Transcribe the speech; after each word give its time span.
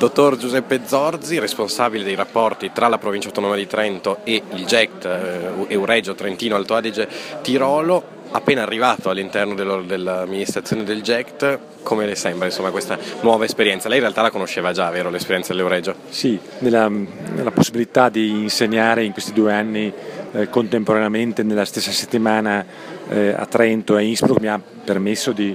Dottor 0.00 0.38
Giuseppe 0.38 0.80
Zorzi, 0.86 1.38
responsabile 1.38 2.02
dei 2.02 2.14
rapporti 2.14 2.70
tra 2.72 2.88
la 2.88 2.96
provincia 2.96 3.28
autonoma 3.28 3.54
di 3.54 3.66
Trento 3.66 4.20
e 4.24 4.42
il 4.54 4.64
GECT, 4.64 5.04
eh, 5.04 5.74
Euregio 5.74 6.14
Trentino 6.14 6.56
Alto 6.56 6.74
Adige 6.74 7.06
Tirolo, 7.42 8.02
appena 8.30 8.62
arrivato 8.62 9.10
all'interno 9.10 9.52
dell'amministrazione 9.52 10.84
del 10.84 11.02
GECT, 11.02 11.58
come 11.82 12.06
le 12.06 12.14
sembra 12.14 12.46
insomma, 12.46 12.70
questa 12.70 12.98
nuova 13.20 13.44
esperienza? 13.44 13.88
Lei 13.88 13.98
in 13.98 14.04
realtà 14.04 14.22
la 14.22 14.30
conosceva 14.30 14.72
già, 14.72 14.88
vero, 14.88 15.10
l'esperienza 15.10 15.52
dell'Euregio? 15.52 15.94
Sì, 16.08 16.40
nella, 16.60 16.88
nella 16.88 17.50
possibilità 17.50 18.08
di 18.08 18.30
insegnare 18.30 19.04
in 19.04 19.12
questi 19.12 19.34
due 19.34 19.52
anni 19.52 19.92
eh, 20.32 20.48
contemporaneamente 20.48 21.42
nella 21.42 21.66
stessa 21.66 21.90
settimana 21.90 22.64
eh, 23.06 23.34
a 23.36 23.44
Trento 23.44 23.98
e 23.98 24.00
a 24.00 24.02
Innsbruck 24.02 24.40
mi 24.40 24.48
ha 24.48 24.58
permesso 24.82 25.32
di 25.32 25.54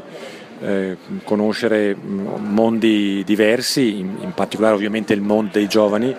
eh, 0.62 0.98
conoscere 1.24 1.96
mondi 1.96 3.24
diversi, 3.26 4.00
in, 4.00 4.16
in, 4.22 4.34
particolare 4.34 4.76
ovviamente 4.76 5.14
il 5.14 5.22
mondo 5.22 5.52
dei 5.54 5.68
giovani 5.68 6.16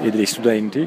e 0.00 0.10
degli 0.10 0.26
studenti, 0.26 0.86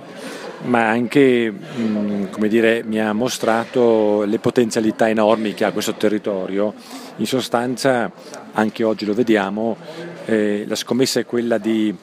ma 0.64 0.88
anche 0.90 1.52
mh, 1.52 2.30
come 2.30 2.48
dire, 2.48 2.84
mi 2.84 3.00
ha 3.00 3.14
mostrato 3.14 4.24
le 4.24 4.40
potenzialità 4.40 5.10
enormi 5.10 5.54
che 5.54 5.66
ha 5.66 5.72
questo 5.72 5.94
territorio. 5.96 6.74
In 7.18 7.28
sostanza, 7.28 8.12
anche 8.54 8.84
oggi 8.84 9.06
lo 9.06 9.14
vediamo, 9.14 9.78
eh, 10.26 10.66
la 10.68 10.76
scommessa 10.76 11.20
è 11.20 11.26
quella 11.26 11.58
di 11.58 11.96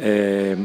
eh, 0.00 0.56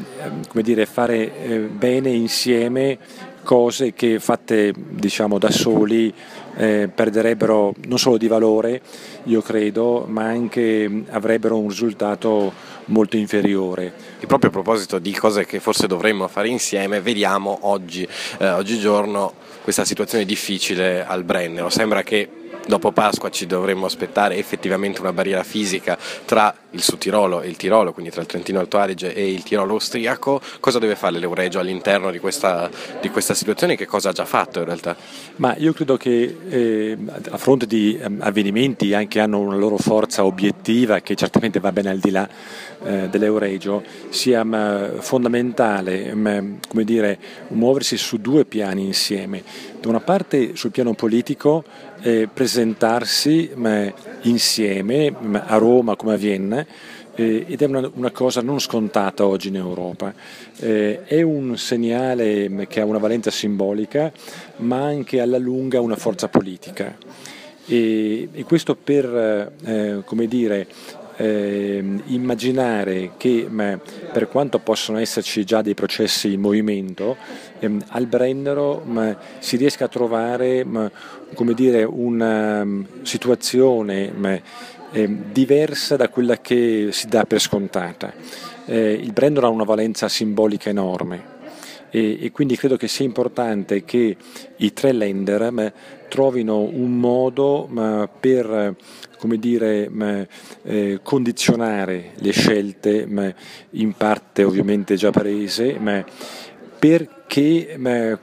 dire, 0.53 0.85
fare 0.85 1.43
eh, 1.43 1.59
bene 1.59 2.09
insieme 2.09 2.97
cose 3.43 3.93
che 3.93 4.19
fatte 4.19 4.73
diciamo, 4.75 5.39
da 5.39 5.49
soli 5.49 6.13
eh, 6.59 6.89
perderebbero 6.93 7.73
non 7.85 7.97
solo 7.97 8.17
di 8.17 8.27
valore, 8.27 8.81
io 9.23 9.41
credo, 9.41 10.05
ma 10.09 10.25
anche 10.25 11.05
avrebbero 11.09 11.57
un 11.57 11.69
risultato 11.69 12.51
molto 12.85 13.15
inferiore. 13.15 13.93
E 14.19 14.25
proprio 14.25 14.49
a 14.49 14.53
proposito 14.53 14.99
di 14.99 15.13
cose 15.13 15.45
che 15.45 15.61
forse 15.61 15.87
dovremmo 15.87 16.27
fare 16.27 16.49
insieme, 16.49 16.99
vediamo 16.99 17.59
oggi, 17.61 18.05
eh, 18.39 18.49
oggigiorno 18.49 19.33
questa 19.63 19.85
situazione 19.85 20.25
difficile 20.25 21.05
al 21.05 21.23
Brennero. 21.23 21.69
Sembra 21.69 22.03
che 22.03 22.27
dopo 22.65 22.91
Pasqua 22.91 23.29
ci 23.29 23.45
dovremmo 23.45 23.85
aspettare 23.85 24.37
effettivamente 24.37 25.01
una 25.01 25.13
barriera 25.13 25.43
fisica 25.43 25.97
tra 26.25 26.53
il 26.71 26.83
Sud 26.83 26.99
Tirolo 26.99 27.41
e 27.41 27.47
il 27.47 27.57
Tirolo, 27.57 27.93
quindi 27.93 28.11
tra 28.11 28.21
il 28.21 28.27
Trentino 28.27 28.59
Alto 28.59 28.77
Adige 28.77 29.13
e 29.13 29.31
il 29.31 29.43
Tirolo 29.43 29.73
austriaco. 29.73 30.39
Cosa 30.59 30.77
deve 30.77 30.95
fare 30.95 31.17
l'Euregio 31.17 31.59
all'interno 31.59 32.11
di 32.11 32.19
questa, 32.19 32.69
di 33.01 33.09
questa 33.09 33.33
situazione 33.33 33.73
e 33.73 33.75
che 33.75 33.87
cosa 33.87 34.09
ha 34.09 34.11
già 34.11 34.25
fatto 34.25 34.59
in 34.59 34.65
realtà? 34.65 34.95
Ma 35.37 35.55
io 35.57 35.73
credo 35.73 35.97
che 35.97 36.37
eh, 36.47 36.97
a 37.29 37.37
fronte 37.37 37.65
di 37.65 37.97
eh, 37.97 38.07
avvenimenti 38.19 38.95
che 39.07 39.19
hanno 39.19 39.39
una 39.39 39.55
loro 39.55 39.77
forza 39.77 40.25
obiettiva, 40.25 40.99
che 40.99 41.15
certamente 41.15 41.59
va 41.59 41.71
bene 41.71 41.89
al 41.89 41.99
di 41.99 42.11
là 42.11 42.29
eh, 42.83 43.09
dell'Euregio, 43.09 43.83
sia 44.09 44.43
m, 44.43 44.99
fondamentale 44.99 46.13
m, 46.13 46.59
dire, 46.83 47.17
muoversi 47.49 47.97
su 47.97 48.17
due 48.17 48.45
piani 48.45 48.85
insieme. 48.85 49.43
Da 49.81 49.87
una 49.87 50.01
parte 50.01 50.57
sul 50.57 50.71
piano 50.71 50.93
politico 50.93 51.63
eh, 52.01 52.27
presentarsi 52.31 53.49
insieme 54.23 55.15
a 55.31 55.55
Roma 55.55 55.95
come 55.95 56.15
a 56.15 56.17
Vienna 56.17 56.65
eh, 57.15 57.45
ed 57.47 57.61
è 57.61 57.65
una, 57.65 57.89
una, 57.93 58.11
cosa 58.11 58.41
non 58.41 58.59
scontata 58.59 59.25
oggi 59.25 59.47
in 59.47 59.55
Europa. 59.55 60.13
Eh, 60.59 61.03
è 61.05 61.21
un 61.21 61.57
segnale 61.57 62.67
che 62.67 62.81
ha 62.81 62.85
una 62.85 62.97
valenza 62.97 63.31
simbolica 63.31 64.11
ma 64.57 64.83
anche 64.83 65.21
alla 65.21 65.37
lunga 65.37 65.79
una 65.79 65.95
forza 65.95 66.27
politica. 66.27 66.97
E, 67.65 68.27
e 68.33 68.43
questo 68.43 68.75
per, 68.75 69.53
eh, 69.63 70.01
come 70.03 70.27
dire, 70.27 70.67
eh, 71.19 71.83
immaginare 72.05 73.11
che 73.17 73.45
ma, 73.49 73.77
per 74.11 74.29
quanto 74.29 74.59
possono 74.59 74.99
esserci 74.99 75.43
già 75.43 75.61
dei 75.61 75.73
processi 75.73 76.31
in 76.31 76.39
movimento, 76.39 77.17
ehm, 77.59 77.83
al 77.89 78.05
Brennero 78.05 78.81
ma, 78.85 79.15
si 79.39 79.57
riesca 79.57 79.85
a 79.85 79.89
trovare 79.89 80.65
come 81.33 81.53
dire, 81.53 81.83
una 81.83 82.61
um, 82.61 82.85
situazione 83.01 84.13
eh, 84.91 85.17
diversa 85.31 85.97
da 85.97 86.07
quella 86.07 86.37
che 86.37 86.89
si 86.91 87.07
dà 87.07 87.25
per 87.25 87.41
scontata. 87.41 88.13
Eh, 88.65 88.93
il 88.93 89.11
Brennero 89.11 89.47
ha 89.47 89.49
una 89.49 89.65
valenza 89.65 90.07
simbolica 90.07 90.69
enorme 90.69 91.37
e, 91.89 92.17
e, 92.21 92.31
quindi 92.31 92.55
credo 92.55 92.77
che 92.77 92.87
sia 92.87 93.05
importante 93.05 93.83
che 93.83 94.15
i 94.57 94.73
tre 94.73 94.91
lender 94.91 95.51
ma, 95.51 95.71
trovino 96.07 96.59
un 96.59 96.97
modo 96.97 97.67
ma, 97.69 98.07
per 98.07 98.75
come 99.19 99.37
dire, 99.37 99.89
ma, 99.89 100.25
eh, 100.63 100.99
condizionare 101.03 102.13
le 102.15 102.31
scelte, 102.31 103.07
in 103.71 103.93
parte 103.93 104.43
ovviamente 104.43 104.95
già 104.95 105.11
prese, 105.11 105.77
perché 106.79 107.77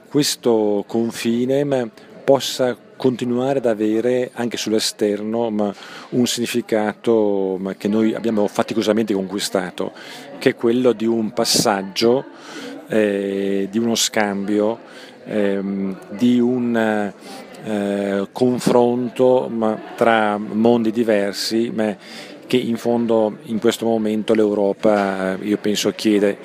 questo 0.09 0.83
confine 0.87 1.89
possa 2.23 2.75
continuare 2.97 3.59
ad 3.59 3.67
avere 3.67 4.31
anche 4.33 4.57
sull'esterno 4.57 5.73
un 6.09 6.25
significato 6.25 7.61
che 7.77 7.87
noi 7.87 8.13
abbiamo 8.15 8.47
faticosamente 8.47 9.13
conquistato, 9.13 9.93
che 10.39 10.49
è 10.49 10.55
quello 10.55 10.91
di 10.91 11.05
un 11.05 11.31
passaggio 11.31 12.25
eh, 12.87 13.67
di 13.69 13.77
uno 13.77 13.95
scambio, 13.95 14.79
ehm, 15.25 15.97
di 16.17 16.39
un 16.39 17.13
eh, 17.63 18.27
confronto 18.31 19.49
ma, 19.49 19.77
tra 19.95 20.37
mondi 20.37 20.91
diversi 20.91 21.71
ma, 21.73 21.95
che 22.45 22.57
in 22.57 22.77
fondo 22.77 23.37
in 23.43 23.59
questo 23.59 23.85
momento 23.85 24.33
l'Europa 24.33 25.33
eh, 25.33 25.45
io 25.45 25.57
penso 25.57 25.91
chiede 25.91 26.37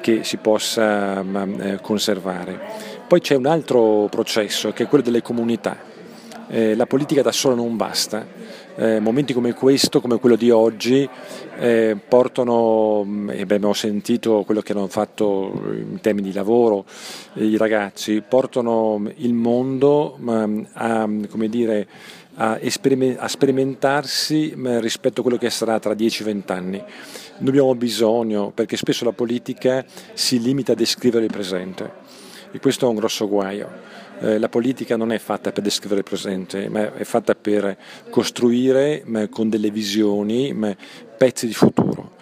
che 0.00 0.24
si 0.24 0.36
possa 0.38 1.22
ma, 1.22 1.46
eh, 1.60 1.80
conservare. 1.80 2.58
Poi 3.06 3.20
c'è 3.20 3.34
un 3.34 3.46
altro 3.46 4.08
processo 4.10 4.72
che 4.72 4.84
è 4.84 4.86
quello 4.86 5.04
delle 5.04 5.22
comunità. 5.22 5.92
Eh, 6.48 6.74
la 6.74 6.86
politica 6.86 7.22
da 7.22 7.32
sola 7.32 7.54
non 7.54 7.76
basta, 7.76 8.26
eh, 8.76 9.00
momenti 9.00 9.32
come 9.32 9.54
questo, 9.54 10.00
come 10.00 10.18
quello 10.18 10.36
di 10.36 10.50
oggi, 10.50 11.08
eh, 11.58 11.96
portano, 12.06 13.02
mm, 13.04 13.30
e 13.30 13.40
abbiamo 13.40 13.72
sentito 13.72 14.42
quello 14.44 14.60
che 14.60 14.72
hanno 14.72 14.88
fatto 14.88 15.52
in 15.72 16.00
termini 16.00 16.28
di 16.28 16.34
lavoro 16.34 16.84
i 17.34 17.56
ragazzi, 17.56 18.22
portano 18.26 19.10
il 19.16 19.32
mondo 19.32 20.18
mm, 20.20 20.64
a, 20.74 21.08
dire, 21.48 21.88
a, 22.34 22.58
a 22.58 23.28
sperimentarsi 23.28 24.52
mm, 24.54 24.78
rispetto 24.80 25.20
a 25.20 25.22
quello 25.22 25.38
che 25.38 25.50
sarà 25.50 25.78
tra 25.78 25.94
10-20 25.94 26.52
anni. 26.52 26.82
Noi 27.38 27.48
abbiamo 27.48 27.74
bisogno, 27.74 28.52
perché 28.54 28.76
spesso 28.76 29.04
la 29.04 29.12
politica 29.12 29.84
si 30.12 30.40
limita 30.40 30.72
a 30.72 30.76
descrivere 30.76 31.24
il 31.24 31.32
presente 31.32 32.03
e 32.54 32.60
questo 32.60 32.86
è 32.86 32.88
un 32.88 32.94
grosso 32.94 33.28
guaio. 33.28 33.68
Eh, 34.20 34.38
la 34.38 34.48
politica 34.48 34.96
non 34.96 35.10
è 35.10 35.18
fatta 35.18 35.50
per 35.50 35.64
descrivere 35.64 36.00
il 36.00 36.06
presente, 36.06 36.68
ma 36.68 36.94
è 36.94 37.02
fatta 37.02 37.34
per 37.34 37.76
costruire 38.10 39.02
con 39.28 39.48
delle 39.48 39.70
visioni 39.70 40.54
pezzi 41.18 41.48
di 41.48 41.52
futuro. 41.52 42.12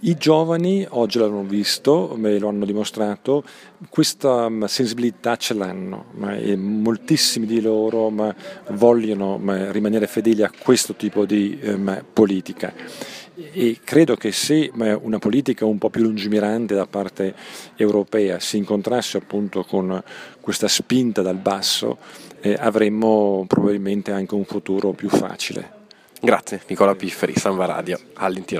I 0.00 0.14
giovani, 0.16 0.84
oggi 0.90 1.20
l'hanno 1.20 1.44
visto, 1.44 2.14
me 2.16 2.36
lo 2.38 2.48
hanno 2.48 2.64
dimostrato, 2.64 3.44
questa 3.88 4.50
sensibilità 4.66 5.36
ce 5.36 5.54
l'hanno, 5.54 6.06
moltissimi 6.56 7.46
di 7.46 7.60
loro 7.60 8.12
vogliono 8.70 9.40
rimanere 9.70 10.08
fedeli 10.08 10.42
a 10.42 10.50
questo 10.62 10.94
tipo 10.94 11.24
di 11.24 11.58
eh, 11.60 12.02
politica 12.12 12.74
e 13.36 13.80
credo 13.84 14.16
che 14.16 14.32
se 14.32 14.70
una 14.74 15.18
politica 15.18 15.66
un 15.66 15.78
po' 15.78 15.90
più 15.90 16.02
lungimirante 16.02 16.74
da 16.74 16.86
parte 16.86 17.34
europea 17.76 18.40
si 18.40 18.56
incontrasse 18.56 19.18
appunto 19.18 19.62
con 19.64 20.02
questa 20.40 20.68
spinta 20.68 21.22
dal 21.22 21.36
basso 21.36 21.98
eh, 22.40 22.56
avremmo 22.58 23.44
probabilmente 23.46 24.12
anche 24.12 24.34
un 24.34 24.44
futuro 24.44 24.92
più 24.92 25.08
facile. 25.08 25.74
Grazie 26.20 26.62
Nicola 26.68 26.94
Pifferi, 26.94 27.34
Samba 27.36 27.66
Radio, 27.66 27.98
all'interno. 28.14 28.54